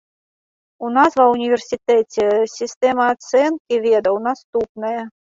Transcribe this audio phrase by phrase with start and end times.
[0.85, 4.95] У нас ва ўніверсітэце сістэма ацэнкі ведаў наступная.